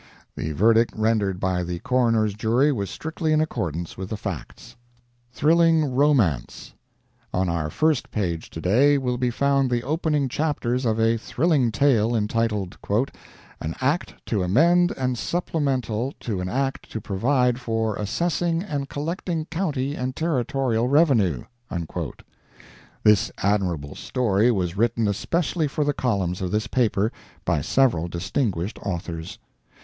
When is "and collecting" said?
18.63-19.45